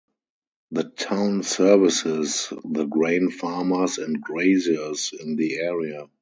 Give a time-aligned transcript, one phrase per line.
[0.71, 6.09] The town services the grain farmers and graziers in the area.